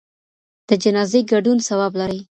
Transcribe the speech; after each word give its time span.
د 0.67 0.69
جنازې 0.83 1.19
ګډون 1.31 1.57
ثواب 1.67 1.93
لري. 2.01 2.21